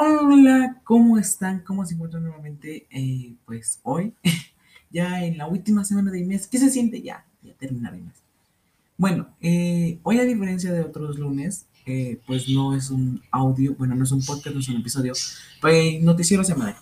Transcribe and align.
Hola, 0.00 0.76
¿cómo 0.84 1.18
están? 1.18 1.58
¿Cómo 1.64 1.84
se 1.84 1.94
encuentran 1.94 2.22
nuevamente? 2.22 2.86
Eh, 2.88 3.34
pues 3.44 3.80
hoy, 3.82 4.14
ya 4.92 5.24
en 5.24 5.36
la 5.36 5.48
última 5.48 5.84
semana 5.84 6.12
del 6.12 6.24
mes, 6.24 6.46
¿qué 6.46 6.56
se 6.56 6.70
siente 6.70 7.02
ya? 7.02 7.24
Ya 7.42 7.52
terminar 7.54 7.94
el 7.94 8.02
mes. 8.02 8.14
Bueno, 8.96 9.26
eh, 9.40 9.98
hoy 10.04 10.20
a 10.20 10.24
diferencia 10.24 10.72
de 10.72 10.82
otros 10.82 11.18
lunes, 11.18 11.66
eh, 11.84 12.20
pues 12.28 12.48
no 12.48 12.76
es 12.76 12.90
un 12.90 13.20
audio, 13.32 13.74
bueno, 13.74 13.96
no 13.96 14.04
es 14.04 14.12
un 14.12 14.24
podcast, 14.24 14.54
no 14.54 14.60
es 14.60 14.68
un 14.68 14.76
episodio, 14.76 15.14
pues 15.60 16.00
noticiero 16.00 16.44
semanal. 16.44 16.76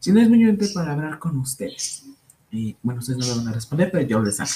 Si 0.00 0.10
no 0.10 0.20
es 0.20 0.28
muy 0.28 0.52
para 0.74 0.94
hablar 0.94 1.20
con 1.20 1.36
ustedes. 1.36 2.06
bueno, 2.82 2.98
ustedes 2.98 3.20
no 3.20 3.26
me 3.26 3.36
van 3.36 3.48
a 3.48 3.52
responder, 3.52 3.88
pero 3.92 4.04
yo 4.04 4.20
les 4.20 4.40
hago. 4.40 4.50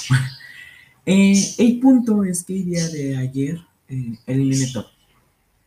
el 1.07 1.79
punto 1.79 2.25
es 2.25 2.43
que 2.43 2.57
el 2.57 2.64
día 2.64 2.89
de 2.89 3.16
ayer 3.16 3.61
eliminé 4.27 4.73
todo 4.73 4.95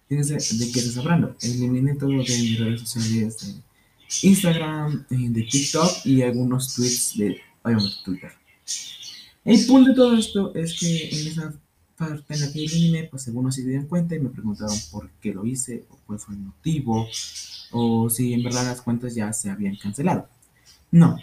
Fíjense 0.10 0.34
de 0.34 0.72
qué 0.72 0.80
estás 0.80 0.98
hablando. 0.98 1.36
Eliminé 1.40 1.94
todo 1.94 2.10
de 2.10 2.18
mis 2.18 2.60
redes 2.60 2.82
sociales 2.82 3.38
de 3.40 4.28
Instagram, 4.28 5.06
de 5.08 5.44
TikTok 5.44 6.06
y 6.06 6.24
algunos 6.24 6.74
tweets 6.74 7.16
de 7.16 7.40
Twitter. 8.04 8.32
El 9.46 9.66
punto 9.68 9.90
de 9.92 9.96
todo 9.96 10.18
esto 10.18 10.54
es 10.56 10.80
que 10.80 11.10
en 11.10 11.28
esa 11.28 11.54
parte 11.96 12.34
en 12.34 12.42
la 12.42 12.52
que 12.52 12.66
eliminé, 12.66 13.04
pues 13.04 13.28
algunos 13.28 13.54
se 13.54 13.64
dieron 13.64 13.86
cuenta 13.86 14.16
y 14.16 14.20
me 14.20 14.30
preguntaron 14.30 14.76
por 14.90 15.10
qué 15.22 15.32
lo 15.32 15.46
hice, 15.46 15.86
o 15.90 16.00
cuál 16.08 16.18
fue 16.18 16.34
el 16.34 16.42
motivo, 16.42 17.08
o 17.72 18.10
si 18.10 18.34
en 18.34 18.42
verdad 18.42 18.66
las 18.66 18.82
cuentas 18.82 19.14
ya 19.14 19.32
se 19.32 19.52
habían 19.52 19.76
cancelado. 19.76 20.28
No. 20.92 21.18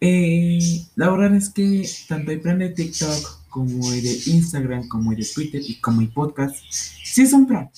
Eh, 0.00 0.58
la 0.96 1.08
verdad 1.08 1.36
es 1.36 1.50
que 1.50 1.88
tanto 2.08 2.32
el 2.32 2.40
plan 2.40 2.58
de 2.58 2.70
TikTok 2.70 3.41
como 3.52 3.92
el 3.92 4.02
de 4.02 4.18
Instagram, 4.26 4.88
como 4.88 5.12
el 5.12 5.18
de 5.18 5.26
Twitter 5.26 5.62
y 5.64 5.74
como 5.76 6.00
el 6.00 6.08
podcast, 6.08 6.56
sí 6.70 7.26
son 7.26 7.46
plan. 7.46 7.70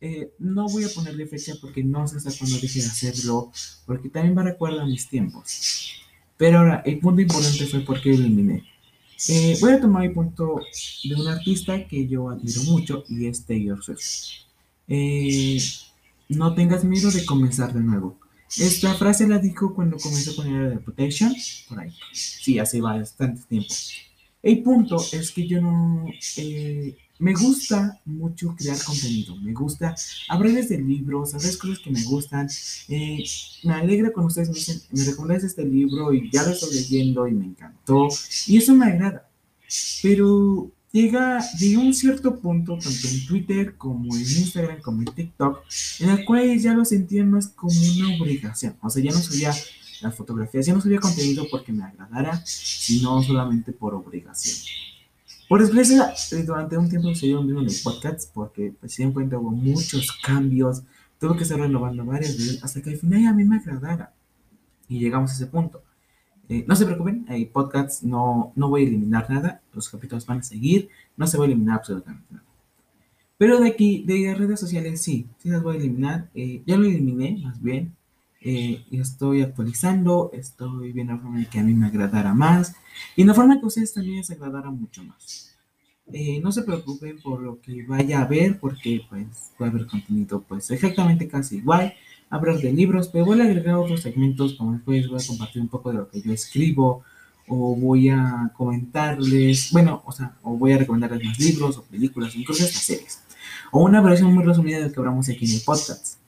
Eh, 0.00 0.32
no 0.38 0.68
voy 0.68 0.84
a 0.84 0.88
ponerle 0.90 1.26
fecha 1.26 1.54
porque 1.60 1.82
no 1.82 2.06
sé 2.06 2.18
hasta 2.18 2.30
cuándo 2.38 2.58
deje 2.60 2.80
de 2.80 2.86
hacerlo, 2.86 3.50
porque 3.86 4.10
también 4.10 4.34
me 4.34 4.42
recuerda 4.42 4.84
mis 4.84 5.08
tiempos. 5.08 5.94
Pero 6.36 6.58
ahora, 6.58 6.82
el 6.84 6.98
punto 7.00 7.22
importante 7.22 7.66
fue 7.66 7.80
porque 7.80 8.12
eliminé. 8.12 8.64
Eh, 9.28 9.56
voy 9.60 9.72
a 9.72 9.80
tomar 9.80 10.04
el 10.04 10.12
punto 10.12 10.60
de 11.02 11.14
un 11.14 11.26
artista 11.26 11.88
que 11.88 12.06
yo 12.06 12.28
admiro 12.28 12.62
mucho 12.64 13.02
y 13.08 13.26
es 13.26 13.44
Taylor 13.44 13.82
Swift. 13.82 14.44
Eh, 14.86 15.58
no 16.28 16.54
tengas 16.54 16.84
miedo 16.84 17.10
de 17.10 17.24
comenzar 17.24 17.72
de 17.72 17.80
nuevo. 17.80 18.18
Esta 18.56 18.94
frase 18.94 19.26
la 19.26 19.38
dijo 19.38 19.74
cuando 19.74 19.96
comenzó 19.96 20.36
con 20.36 20.46
el 20.46 20.70
Reputation, 20.74 21.34
por 21.68 21.80
ahí. 21.80 21.94
Sí, 22.12 22.58
hace 22.58 22.80
bastante 22.80 23.42
tiempo. 23.48 23.74
El 24.42 24.62
punto 24.62 24.96
es 25.12 25.30
que 25.32 25.46
yo 25.46 25.60
no... 25.60 26.06
Eh, 26.36 26.96
me 27.18 27.34
gusta 27.34 28.00
mucho 28.04 28.54
crear 28.56 28.78
contenido, 28.84 29.34
me 29.36 29.52
gusta 29.52 29.94
hablarles 30.28 30.68
de 30.68 30.78
libros, 30.78 31.34
hablar 31.34 31.56
cosas 31.58 31.80
que 31.80 31.90
me 31.90 32.02
gustan. 32.04 32.48
Eh, 32.88 33.24
me 33.64 33.74
alegra 33.74 34.12
cuando 34.12 34.28
ustedes 34.28 34.48
me 34.48 34.54
dicen, 34.54 34.80
me 34.92 35.04
recomiendas 35.04 35.44
este 35.44 35.64
libro 35.64 36.12
y 36.12 36.30
ya 36.30 36.44
lo 36.44 36.50
estoy 36.50 36.74
leyendo 36.74 37.26
y 37.26 37.32
me 37.32 37.46
encantó. 37.46 38.08
Y 38.46 38.58
eso 38.58 38.74
me 38.74 38.86
agrada. 38.86 39.28
Pero 40.00 40.70
llega, 40.92 41.44
de 41.58 41.76
un 41.76 41.92
cierto 41.92 42.38
punto, 42.38 42.78
tanto 42.78 43.08
en 43.08 43.26
Twitter 43.26 43.76
como 43.76 44.14
en 44.14 44.22
Instagram, 44.22 44.80
como 44.80 45.00
en 45.00 45.06
TikTok, 45.06 45.64
en 46.00 46.10
el 46.10 46.24
cual 46.24 46.58
ya 46.58 46.72
lo 46.72 46.84
sentía 46.84 47.24
más 47.24 47.48
como 47.48 47.72
una 47.72 48.16
obligación. 48.16 48.76
O 48.80 48.88
sea, 48.88 49.02
ya 49.02 49.10
no 49.10 49.18
subía 49.18 49.52
las 50.00 50.14
fotografías, 50.14 50.66
ya 50.66 50.74
no 50.74 50.80
subía 50.80 51.00
contenido 51.00 51.46
porque 51.50 51.72
me 51.72 51.84
agradara, 51.84 52.40
sino 52.44 53.22
solamente 53.22 53.72
por 53.72 53.94
obligación. 53.94 54.56
Por 55.48 55.60
desgracia, 55.60 56.12
eh, 56.32 56.42
durante 56.42 56.76
un 56.76 56.88
tiempo 56.90 57.14
se 57.14 57.26
dieron 57.26 57.46
bien 57.46 57.64
los 57.64 57.80
podcasts 57.80 58.30
porque 58.32 58.74
pues, 58.78 58.98
cuenta 59.12 59.38
hubo 59.38 59.50
muchos 59.50 60.12
cambios, 60.22 60.82
tuve 61.18 61.36
que 61.36 61.44
estar 61.44 61.58
renovando 61.58 62.04
varias 62.04 62.36
veces 62.36 62.62
hasta 62.62 62.82
que 62.82 62.90
al 62.90 62.96
final 62.98 63.26
a 63.26 63.32
mí 63.32 63.44
me 63.44 63.56
agradara. 63.56 64.12
Y 64.88 64.98
llegamos 64.98 65.30
a 65.30 65.34
ese 65.34 65.46
punto. 65.46 65.82
Eh, 66.50 66.64
no 66.66 66.76
se 66.76 66.84
preocupen, 66.84 67.26
hay 67.28 67.46
podcasts, 67.46 68.02
no, 68.02 68.52
no 68.56 68.68
voy 68.68 68.84
a 68.84 68.88
eliminar 68.88 69.28
nada, 69.28 69.60
los 69.74 69.88
capítulos 69.88 70.24
van 70.24 70.38
a 70.38 70.42
seguir, 70.42 70.88
no 71.16 71.26
se 71.26 71.36
va 71.36 71.44
a 71.44 71.46
eliminar 71.46 71.78
absolutamente 71.78 72.26
nada. 72.30 72.44
Pero 73.38 73.60
de 73.60 73.68
aquí, 73.68 74.02
de 74.04 74.34
redes 74.34 74.58
sociales, 74.58 75.00
sí, 75.00 75.28
sí 75.38 75.48
las 75.48 75.62
voy 75.62 75.76
a 75.76 75.78
eliminar. 75.78 76.28
Eh, 76.34 76.62
ya 76.66 76.76
lo 76.76 76.86
eliminé, 76.86 77.40
más 77.42 77.62
bien, 77.62 77.94
eh, 78.40 78.84
estoy 78.92 79.42
actualizando, 79.42 80.30
estoy 80.32 80.92
viendo 80.92 81.14
la 81.14 81.18
forma 81.18 81.40
en 81.40 81.46
que 81.46 81.58
a 81.58 81.62
mí 81.62 81.74
me 81.74 81.86
agradara 81.86 82.34
más 82.34 82.74
y 83.16 83.24
la 83.24 83.34
forma 83.34 83.58
que 83.58 83.64
a 83.64 83.66
ustedes 83.66 83.92
también 83.92 84.16
les 84.16 84.30
agradara 84.30 84.70
mucho 84.70 85.02
más. 85.04 85.56
Eh, 86.12 86.40
no 86.40 86.52
se 86.52 86.62
preocupen 86.62 87.20
por 87.20 87.40
lo 87.42 87.60
que 87.60 87.84
vaya 87.84 88.22
a 88.22 88.26
ver 88.26 88.58
porque 88.58 89.02
pues 89.10 89.52
va 89.60 89.66
a 89.66 89.70
haber 89.70 89.86
contenido 89.86 90.42
pues 90.42 90.70
exactamente 90.70 91.28
casi 91.28 91.56
igual, 91.56 91.92
hablar 92.30 92.58
de 92.58 92.72
libros, 92.72 93.08
pero 93.08 93.26
voy 93.26 93.40
a 93.40 93.44
agregar 93.44 93.74
otros 93.74 94.02
segmentos 94.02 94.54
como 94.54 94.72
después 94.72 95.08
voy 95.08 95.20
a 95.20 95.26
compartir 95.26 95.60
un 95.60 95.68
poco 95.68 95.90
de 95.90 95.98
lo 95.98 96.08
que 96.08 96.22
yo 96.22 96.32
escribo 96.32 97.02
o 97.48 97.74
voy 97.74 98.10
a 98.10 98.52
comentarles, 98.56 99.70
bueno, 99.72 100.02
o 100.06 100.12
sea, 100.12 100.36
o 100.42 100.56
voy 100.56 100.72
a 100.72 100.78
recomendarles 100.78 101.24
más 101.24 101.38
libros 101.38 101.78
o 101.78 101.82
películas, 101.82 102.36
incluso 102.36 102.64
estas 102.64 102.82
series, 102.82 103.22
o 103.72 103.82
una 103.82 104.00
versión 104.00 104.34
muy 104.34 104.44
resumida 104.44 104.78
de 104.78 104.84
lo 104.84 104.92
que 104.92 105.00
hablamos 105.00 105.28
aquí 105.28 105.46
en 105.46 105.52
el 105.52 105.62
podcast. 105.62 106.18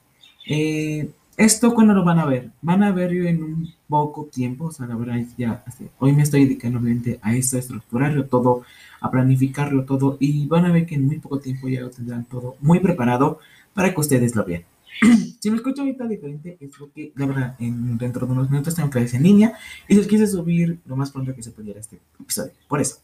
Eh, 0.47 1.11
esto 1.37 1.75
cuando 1.75 1.95
lo 1.95 2.05
van 2.05 2.19
a 2.19 2.27
ver, 2.27 2.51
van 2.63 2.83
a 2.83 2.93
verlo 2.93 3.27
en 3.27 3.43
un 3.43 3.75
poco 3.89 4.27
tiempo, 4.27 4.67
o 4.67 4.71
sea, 4.71 4.87
la 4.87 4.97
verdad 4.97 5.21
ya, 5.39 5.65
hoy 5.99 6.13
me 6.13 6.23
estoy 6.23 6.45
dedicando 6.45 6.79
obviamente 6.79 7.19
a 7.23 7.35
esto, 7.35 7.57
a 7.57 7.61
estructurarlo 7.61 8.27
todo, 8.27 8.63
a 9.01 9.11
planificarlo 9.11 9.85
todo, 9.85 10.17
y 10.21 10.47
van 10.47 10.67
a 10.67 10.73
ver 10.73 10.87
que 10.87 10.97
en 10.97 11.07
muy 11.07 11.19
poco 11.19 11.41
tiempo 11.41 11.69
ya 11.69 11.81
lo 11.81 11.91
tendrán 11.91 12.25
todo 12.25 12.57
muy 12.61 12.81
preparado 12.81 13.39
para 13.73 13.93
que 13.95 14.01
ustedes 14.01 14.35
lo 14.35 14.45
vean. 14.45 14.65
si 15.41 15.51
me 15.51 15.57
escucho 15.57 15.83
ahorita 15.83 16.07
diferente, 16.07 16.59
es 16.61 16.71
porque, 16.79 17.13
la 17.15 17.27
verdad, 17.27 17.57
en, 17.59 17.97
dentro 17.97 18.27
de 18.27 18.33
unos 18.33 18.51
minutos 18.51 18.75
tengo 18.75 18.91
clases 18.91 19.15
en 19.15 19.23
línea 19.23 19.55
y 19.89 19.95
les 19.95 20.07
quise 20.07 20.27
subir 20.27 20.79
lo 20.85 20.97
más 20.97 21.11
pronto 21.11 21.35
que 21.35 21.43
se 21.43 21.53
pudiera 21.53 21.81
este 21.81 21.99
episodio, 22.21 22.53
por 22.69 22.81
eso. 22.81 22.99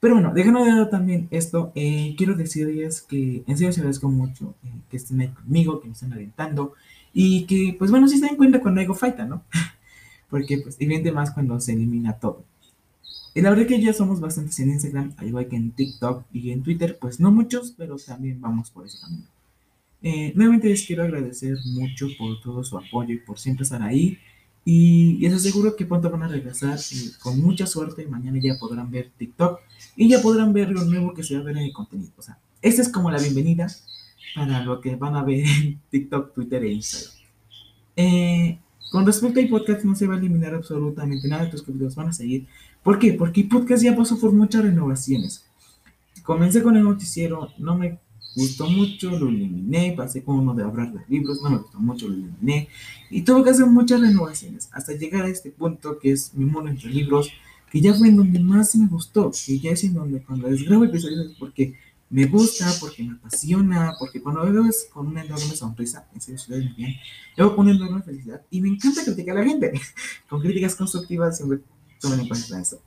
Pero 0.00 0.14
bueno, 0.14 0.32
dejando 0.34 0.62
de 0.62 0.70
lado 0.70 0.88
también 0.88 1.26
esto, 1.30 1.72
eh, 1.74 2.14
quiero 2.18 2.34
decirles 2.34 3.00
que 3.02 3.42
en 3.46 3.56
serio 3.56 3.72
se 3.72 3.80
agradezco 3.80 4.08
mucho 4.08 4.54
eh, 4.62 4.68
que 4.90 4.98
estén 4.98 5.20
ahí 5.20 5.28
conmigo, 5.28 5.80
que 5.80 5.88
me 5.88 5.94
estén 5.94 6.12
alentando, 6.12 6.74
y 7.18 7.46
que, 7.46 7.74
pues 7.78 7.90
bueno, 7.90 8.06
sí 8.08 8.18
se 8.18 8.26
dan 8.26 8.36
cuenta 8.36 8.60
cuando 8.60 8.82
algo 8.82 8.94
falta, 8.94 9.24
¿no? 9.24 9.42
Porque, 10.28 10.58
pues, 10.58 10.76
evidente 10.78 11.12
más 11.12 11.30
cuando 11.30 11.58
se 11.58 11.72
elimina 11.72 12.12
todo. 12.12 12.44
Y 13.34 13.40
la 13.40 13.48
verdad 13.48 13.66
que 13.66 13.80
ya 13.80 13.94
somos 13.94 14.20
bastantes 14.20 14.60
en 14.60 14.68
Instagram, 14.68 15.14
al 15.16 15.28
igual 15.28 15.48
que 15.48 15.56
en 15.56 15.70
TikTok 15.70 16.26
y 16.30 16.50
en 16.50 16.62
Twitter, 16.62 16.98
pues 17.00 17.18
no 17.18 17.32
muchos, 17.32 17.72
pero 17.74 17.96
también 17.96 18.38
vamos 18.38 18.70
por 18.70 18.84
ese 18.84 18.98
camino. 19.00 19.24
Eh, 20.02 20.34
nuevamente 20.34 20.68
les 20.68 20.86
quiero 20.86 21.04
agradecer 21.04 21.56
mucho 21.64 22.06
por 22.18 22.38
todo 22.42 22.62
su 22.62 22.76
apoyo 22.76 23.14
y 23.14 23.18
por 23.18 23.38
siempre 23.38 23.62
estar 23.62 23.82
ahí. 23.82 24.18
Y 24.66 25.16
les 25.16 25.32
aseguro 25.32 25.74
que 25.74 25.86
pronto 25.86 26.10
van 26.10 26.24
a 26.24 26.28
regresar 26.28 26.78
y 26.90 27.12
con 27.22 27.40
mucha 27.40 27.66
suerte 27.66 28.06
mañana 28.06 28.38
ya 28.42 28.58
podrán 28.60 28.90
ver 28.90 29.10
TikTok 29.16 29.60
y 29.96 30.10
ya 30.10 30.20
podrán 30.20 30.52
ver 30.52 30.68
lo 30.68 30.84
nuevo 30.84 31.14
que 31.14 31.22
se 31.22 31.34
va 31.34 31.40
a 31.40 31.44
ver 31.44 31.56
en 31.56 31.62
el 31.62 31.72
contenido. 31.72 32.12
O 32.18 32.22
sea, 32.22 32.38
esta 32.60 32.82
es 32.82 32.90
como 32.90 33.10
la 33.10 33.18
bienvenida 33.18 33.68
para 34.36 34.62
lo 34.62 34.82
que 34.82 34.94
van 34.96 35.16
a 35.16 35.24
ver 35.24 35.40
en 35.40 35.80
TikTok, 35.90 36.34
Twitter 36.34 36.62
e 36.62 36.72
Instagram. 36.72 37.16
Eh, 37.96 38.58
con 38.92 39.06
respecto 39.06 39.40
al 39.40 39.48
podcast, 39.48 39.82
no 39.84 39.94
se 39.94 40.06
va 40.06 40.14
a 40.14 40.18
eliminar 40.18 40.54
absolutamente 40.54 41.26
nada, 41.26 41.50
tus 41.50 41.62
capítulos 41.62 41.96
van 41.96 42.08
a 42.08 42.12
seguir. 42.12 42.46
¿Por 42.82 42.98
qué? 42.98 43.14
Porque 43.14 43.44
podcast 43.44 43.82
ya 43.82 43.96
pasó 43.96 44.20
por 44.20 44.32
muchas 44.32 44.62
renovaciones. 44.62 45.46
Comencé 46.22 46.62
con 46.62 46.76
el 46.76 46.84
noticiero, 46.84 47.48
no 47.58 47.76
me 47.76 47.98
gustó 48.36 48.68
mucho, 48.68 49.10
lo 49.10 49.28
eliminé, 49.28 49.94
pasé 49.96 50.22
con 50.22 50.38
uno 50.38 50.54
de 50.54 50.62
hablar 50.62 50.92
de 50.92 51.00
libros, 51.08 51.40
no 51.42 51.50
me 51.50 51.58
gustó 51.58 51.80
mucho, 51.80 52.06
lo 52.06 52.14
eliminé. 52.14 52.68
Y 53.10 53.22
tuve 53.22 53.42
que 53.42 53.50
hacer 53.50 53.66
muchas 53.66 54.00
renovaciones 54.02 54.68
hasta 54.72 54.92
llegar 54.92 55.24
a 55.24 55.28
este 55.28 55.50
punto 55.50 55.98
que 55.98 56.12
es 56.12 56.34
mi 56.34 56.44
mundo 56.44 56.70
entre 56.70 56.90
libros, 56.90 57.30
que 57.72 57.80
ya 57.80 57.94
fue 57.94 58.08
en 58.08 58.16
donde 58.16 58.38
más 58.38 58.76
me 58.76 58.86
gustó, 58.86 59.30
que 59.30 59.58
ya 59.58 59.70
es 59.70 59.82
en 59.82 59.94
donde 59.94 60.22
cuando 60.22 60.48
les 60.50 60.62
grabo 60.64 60.84
episodios 60.84 61.34
porque 61.38 61.74
me 62.08 62.26
gusta, 62.26 62.72
porque 62.80 63.02
me 63.02 63.14
apasiona, 63.16 63.94
porque 63.98 64.22
cuando 64.22 64.42
veo 64.42 64.66
es 64.66 64.88
con 64.92 65.08
una 65.08 65.24
enorme 65.24 65.56
sonrisa, 65.56 66.06
en 66.14 66.20
serio, 66.20 66.40
muy 66.48 66.74
bien, 66.76 66.94
veo 67.36 67.54
con 67.54 67.66
una 67.66 67.76
enorme 67.76 68.02
felicidad 68.02 68.42
y 68.50 68.60
me 68.60 68.68
encanta 68.68 69.04
criticar 69.04 69.36
a 69.36 69.40
la 69.40 69.46
gente. 69.46 69.72
con 70.28 70.40
críticas 70.40 70.76
constructivas 70.76 71.36
siempre 71.36 71.60
tomen 72.00 72.20
en 72.20 72.28
cuenta 72.28 72.60
eso. 72.60 72.80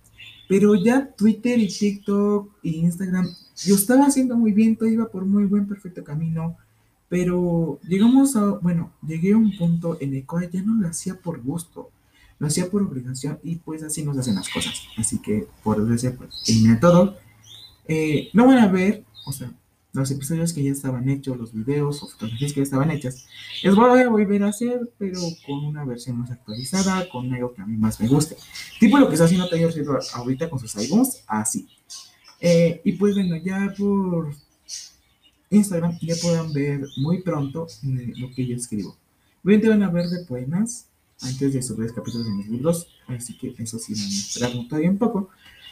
Pero 0.47 0.73
ya 0.73 1.07
Twitter 1.15 1.59
y 1.59 1.67
TikTok 1.67 2.49
y 2.63 2.77
Instagram, 2.77 3.27
yo 3.65 3.75
estaba 3.75 4.05
haciendo 4.05 4.35
muy 4.35 4.51
bien, 4.51 4.75
todo 4.75 4.89
iba 4.89 5.07
por 5.07 5.25
muy 5.25 5.45
buen, 5.45 5.67
perfecto 5.67 6.03
camino, 6.03 6.57
pero 7.09 7.79
llegamos 7.87 8.35
a, 8.35 8.45
bueno, 8.45 8.91
llegué 9.05 9.33
a 9.33 9.37
un 9.37 9.55
punto 9.57 9.97
en 9.99 10.13
el 10.15 10.25
cual 10.25 10.49
ya 10.49 10.61
no 10.63 10.81
lo 10.81 10.87
hacía 10.87 11.19
por 11.19 11.41
gusto, 11.41 11.91
lo 12.39 12.47
hacía 12.47 12.69
por 12.69 12.81
obligación 12.81 13.37
y 13.43 13.57
pues 13.57 13.83
así 13.83 14.03
nos 14.03 14.17
hacen 14.17 14.35
las 14.35 14.49
cosas. 14.49 14.81
Así 14.97 15.19
que 15.19 15.47
por 15.63 15.77
desgracia, 15.77 16.15
pues 16.15 16.43
eliminé 16.47 16.77
todo. 16.77 17.17
Eh, 17.87 18.29
no 18.33 18.47
van 18.47 18.59
a 18.59 18.67
ver 18.67 19.03
o 19.29 19.33
sea, 19.33 19.51
los 19.93 20.11
episodios 20.11 20.53
que 20.53 20.63
ya 20.63 20.71
estaban 20.71 21.09
hechos, 21.09 21.37
los 21.37 21.53
videos 21.53 22.03
o 22.03 22.07
fotografías 22.07 22.53
que 22.53 22.59
ya 22.59 22.63
estaban 22.63 22.91
hechas, 22.91 23.25
les 23.63 23.75
voy 23.75 24.01
a 24.01 24.09
volver 24.09 24.43
a 24.43 24.49
hacer, 24.49 24.91
pero 24.97 25.19
con 25.45 25.65
una 25.65 25.83
versión 25.83 26.19
más 26.19 26.29
actualizada, 26.29 27.09
con 27.09 27.33
algo 27.33 27.53
que 27.53 27.61
a 27.61 27.65
mí 27.65 27.75
más 27.75 27.99
me 27.99 28.07
guste. 28.07 28.37
Tipo 28.79 28.99
lo 28.99 29.07
que 29.07 29.13
está 29.13 29.25
haciendo 29.25 29.49
Taylor 29.49 29.71
Swift 29.71 29.89
ahorita 30.13 30.49
con 30.49 30.59
sus 30.59 30.75
álbumes, 30.75 31.23
así. 31.27 31.67
Eh, 32.39 32.81
y 32.83 32.93
pues 32.93 33.15
bueno, 33.15 33.35
ya 33.37 33.73
por 33.77 34.33
Instagram 35.49 35.97
ya 36.01 36.15
podrán 36.21 36.53
ver 36.53 36.81
muy 36.97 37.21
pronto 37.21 37.67
eh, 37.83 38.13
lo 38.15 38.29
que 38.29 38.45
yo 38.45 38.55
escribo. 38.55 38.95
Obviamente 39.43 39.69
van 39.69 39.83
a 39.83 39.89
ver 39.89 40.07
de 40.07 40.25
poemas 40.25 40.87
antes 41.21 41.53
de 41.53 41.61
subir 41.61 41.93
capítulos 41.93 42.27
de 42.27 42.33
mis 42.33 42.47
libros, 42.47 42.87
así 43.07 43.37
que 43.37 43.55
eso 43.57 43.79
sí 43.79 43.93
van 44.39 44.51
a 44.51 44.67
todavía 44.67 44.89
un 44.89 44.97
poco, 44.97 45.29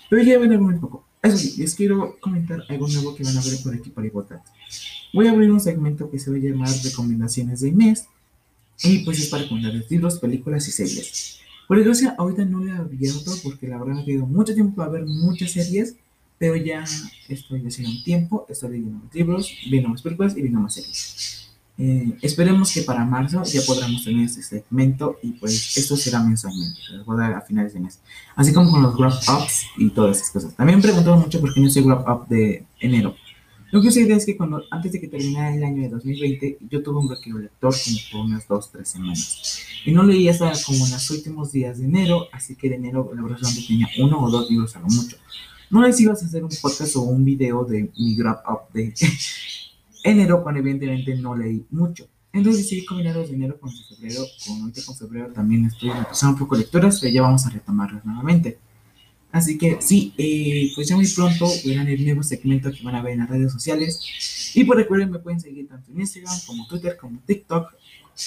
pero 0.09 0.23
ya 0.23 0.39
van 0.39 0.51
a 0.51 0.57
ver 0.57 0.61
un 0.61 0.79
poco. 0.79 1.05
Eso 1.27 1.37
sí, 1.37 1.55
les 1.57 1.75
quiero 1.75 2.17
comentar 2.21 2.63
algo 2.69 2.87
nuevo 2.87 3.13
que 3.13 3.23
van 3.23 3.37
a 3.37 3.41
ver 3.41 3.61
por 3.61 3.73
aquí 3.73 3.89
por 3.89 4.05
Ibotat. 4.05 4.41
Voy 5.13 5.27
a 5.27 5.31
abrir 5.31 5.51
un 5.51 5.59
segmento 5.59 6.09
que 6.09 6.19
se 6.19 6.31
va 6.31 6.37
a 6.37 6.39
llamar 6.39 6.69
Recomendaciones 6.83 7.59
de 7.59 7.71
mes 7.71 8.05
y 8.81 8.99
pues 8.99 9.19
es 9.19 9.27
para 9.27 9.43
recomendarles 9.43 9.91
libros, 9.91 10.19
películas 10.19 10.67
y 10.67 10.71
series. 10.71 11.39
Por 11.67 11.77
desgracia, 11.77 12.15
ahorita 12.17 12.45
no 12.45 12.63
le 12.63 12.71
he 12.71 12.75
abierto 12.75 13.33
porque 13.43 13.67
la 13.67 13.77
verdad 13.77 13.95
me 13.95 14.01
ha 14.01 14.05
tenido 14.05 14.25
mucho 14.25 14.53
tiempo 14.53 14.75
para 14.75 14.89
ver 14.89 15.05
muchas 15.05 15.51
series, 15.51 15.95
pero 16.37 16.55
ya 16.55 16.85
estoy 17.27 17.65
haciendo 17.65 17.91
un 17.91 18.03
tiempo, 18.03 18.45
estoy 18.47 18.71
leyendo 18.71 18.99
más 19.03 19.13
libros, 19.13 19.51
viendo 19.69 19.89
más 19.89 20.01
películas 20.01 20.37
y 20.37 20.41
viendo 20.41 20.61
más 20.61 20.75
series. 20.75 21.36
Eh, 21.79 22.17
esperemos 22.23 22.73
que 22.73 22.81
para 22.81 23.05
marzo 23.05 23.43
ya 23.43 23.61
podamos 23.61 24.03
tener 24.03 24.25
este 24.25 24.41
segmento 24.41 25.19
y 25.21 25.33
pues 25.33 25.77
esto 25.77 25.95
será 25.95 26.23
mensualmente, 26.23 26.79
les 26.91 27.05
voy 27.05 27.17
a 27.17 27.19
dar 27.19 27.33
a 27.33 27.41
finales 27.41 27.73
de 27.73 27.79
mes. 27.79 27.99
Así 28.35 28.51
como 28.51 28.71
con 28.71 28.81
los 28.81 28.95
wrap 28.95 29.13
ups 29.13 29.65
y 29.77 29.91
todas 29.91 30.17
esas 30.17 30.31
cosas. 30.31 30.55
También 30.55 30.81
preguntaron 30.81 31.19
mucho 31.19 31.39
por 31.39 31.53
qué 31.53 31.61
no 31.61 31.67
hice 31.67 31.81
wrap 31.81 32.07
up 32.09 32.27
de 32.27 32.65
enero. 32.79 33.15
Lo 33.71 33.81
que 33.81 33.91
sucede 33.91 34.15
es 34.15 34.25
que 34.25 34.37
cuando, 34.37 34.63
antes 34.71 34.93
de 34.93 35.01
que 35.01 35.07
terminara 35.07 35.53
el 35.53 35.63
año 35.63 35.83
de 35.83 35.89
2020, 35.89 36.59
yo 36.69 36.81
tuve 36.81 36.99
un 36.99 37.07
bloqueo 37.09 37.37
lector 37.37 37.75
como 37.83 37.97
por 38.11 38.21
unas 38.21 38.47
dos, 38.47 38.71
tres 38.71 38.87
semanas. 38.87 39.61
Y 39.85 39.91
no 39.91 40.03
leí 40.03 40.29
hasta 40.29 40.53
como 40.65 40.85
en 40.85 40.91
los 40.91 41.09
últimos 41.11 41.51
días 41.51 41.77
de 41.77 41.85
enero, 41.85 42.27
así 42.31 42.55
que 42.55 42.69
de 42.69 42.75
enero 42.75 43.11
la 43.13 43.21
verdad 43.21 43.37
que 43.53 43.67
tenía 43.67 43.89
uno 43.99 44.23
o 44.23 44.31
dos 44.31 44.49
libros 44.49 44.75
a 44.77 44.79
lo 44.79 44.87
mucho. 44.87 45.17
No 45.69 45.81
les 45.81 45.99
ibas 45.99 46.23
a 46.23 46.27
hacer 46.27 46.45
un 46.45 46.49
podcast 46.61 46.95
o 46.95 47.01
un 47.01 47.25
video 47.25 47.65
de 47.65 47.91
mi 47.97 48.15
wrap 48.15 48.41
up 48.49 48.73
de 48.73 48.93
enero, 50.09 50.43
cuando 50.43 50.59
evidentemente 50.59 51.15
no 51.15 51.35
leí 51.35 51.65
mucho. 51.71 52.07
Entonces 52.33 52.63
decidí 52.63 52.85
combinar 52.85 53.15
los 53.15 53.29
de 53.29 53.35
enero 53.35 53.59
con 53.59 53.71
febrero, 53.71 54.23
con 54.45 54.61
ahorita 54.61 54.81
con 54.85 54.95
febrero 54.95 55.33
también 55.33 55.65
estoy 55.65 55.89
empezando 55.89 56.33
un 56.33 56.39
poco 56.39 56.55
lecturas, 56.55 56.99
pero 56.99 57.13
ya 57.13 57.21
vamos 57.21 57.45
a 57.45 57.49
retomarlas 57.49 58.05
nuevamente. 58.05 58.59
Así 59.31 59.57
que 59.57 59.77
sí, 59.81 60.13
eh, 60.17 60.71
pues 60.75 60.87
ya 60.87 60.95
muy 60.95 61.07
pronto 61.07 61.47
verán 61.65 61.87
el 61.87 62.03
nuevo 62.03 62.23
segmento 62.23 62.71
que 62.71 62.83
van 62.83 62.95
a 62.95 63.01
ver 63.01 63.13
en 63.13 63.19
las 63.19 63.29
redes 63.29 63.51
sociales. 63.51 63.99
Y 64.53 64.63
por 64.63 64.77
recuerden, 64.77 65.11
me 65.11 65.19
pueden 65.19 65.39
seguir 65.39 65.67
tanto 65.67 65.91
en 65.91 65.99
Instagram 65.99 66.35
como 66.45 66.67
Twitter 66.67 66.97
como 66.97 67.19
TikTok. 67.25 67.73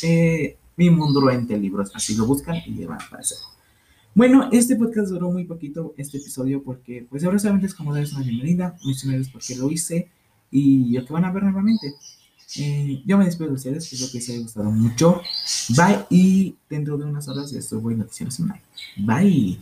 Eh, 0.03 0.57
mi 0.77 0.91
mundo 0.91 1.29
entre 1.31 1.59
libros, 1.59 1.91
así 1.95 2.15
lo 2.15 2.27
buscan 2.27 2.57
y 2.67 2.71
le 2.71 2.87
van 2.87 3.01
a 3.01 3.05
aparecer. 3.05 3.39
Bueno, 4.15 4.49
este 4.51 4.77
podcast 4.77 5.09
duró 5.11 5.31
muy 5.31 5.45
poquito, 5.45 5.95
este 5.97 6.19
episodio, 6.19 6.63
porque 6.63 7.07
pues 7.09 7.25
ahora 7.25 7.39
solamente 7.39 7.67
es 7.67 7.75
como 7.75 7.93
darles 7.93 8.13
una 8.13 8.25
bienvenida, 8.25 8.77
mencionarles 8.85 9.29
por 9.29 9.41
qué 9.41 9.57
lo 9.57 9.71
hice 9.71 10.09
y 10.51 10.93
yo 10.93 11.05
que 11.05 11.13
van 11.13 11.25
a 11.25 11.33
ver 11.33 11.43
nuevamente. 11.43 11.95
Eh, 12.57 13.03
yo 13.07 13.17
me 13.17 13.25
despido 13.25 13.51
de 13.51 13.55
ustedes, 13.55 13.93
espero 13.93 14.11
que 14.11 14.19
les 14.19 14.29
haya 14.29 14.41
gustado 14.41 14.71
mucho. 14.71 15.23
Bye 15.77 16.07
y 16.11 16.57
dentro 16.69 16.99
de 16.99 17.05
unas 17.05 17.29
horas 17.29 17.51
ya 17.51 17.61
estoy 17.61 17.79
voy 17.79 17.95
noticias 17.95 18.35
semanal. 18.35 18.61
Bye. 18.97 19.61